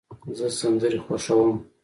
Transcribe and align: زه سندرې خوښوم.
زه 0.37 0.47
سندرې 0.59 0.99
خوښوم. 1.05 1.55